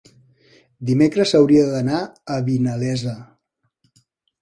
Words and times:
Dimecres 0.91 1.35
hauria 1.41 1.69
d'anar 1.75 2.01
a 2.07 2.41
Vinalesa. 2.51 3.17